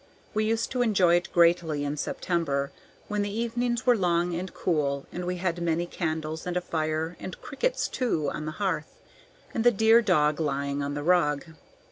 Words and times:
We 0.33 0.45
used 0.45 0.71
to 0.71 0.81
enjoy 0.81 1.17
it 1.17 1.31
greatly 1.31 1.85
in 1.85 1.95
September, 1.95 2.71
when 3.07 3.21
the 3.21 3.29
evenings 3.31 3.85
were 3.85 3.95
long 3.95 4.33
and 4.33 4.51
cool, 4.51 5.05
and 5.11 5.25
we 5.27 5.35
had 5.37 5.61
many 5.61 5.85
candles, 5.85 6.47
and 6.47 6.57
a 6.57 6.61
fire 6.61 7.15
and 7.19 7.39
crickets 7.39 7.87
too 7.87 8.31
on 8.33 8.45
the 8.45 8.53
hearth, 8.53 8.99
and 9.53 9.63
the 9.63 9.69
dear 9.69 10.01
dog 10.01 10.39
lying 10.39 10.81
on 10.81 10.95
the 10.95 11.03
rug. 11.03 11.45